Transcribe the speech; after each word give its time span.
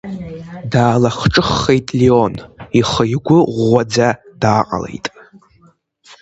Даалахҿыххеит 0.71 1.87
Леон, 1.99 2.35
ихы-игәы 2.79 3.39
ӷәӷәаӡа 3.53 4.09
дааҟалеит. 4.41 5.05